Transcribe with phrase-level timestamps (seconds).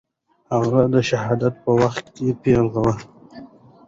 [0.53, 2.05] هغه د شهادت په وخت
[2.41, 2.93] پېغله وه.